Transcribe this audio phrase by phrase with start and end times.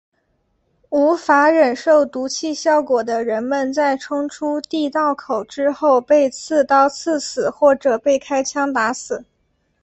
[0.89, 9.23] 无法忍受毒气效果的人们在冲出地道口之后被刺刀刺死或者被开枪打死。